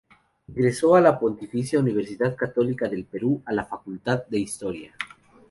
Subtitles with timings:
[0.47, 4.95] Ingresó en la Pontificia Universidad Católica del Perú, a la Facultad de Historia.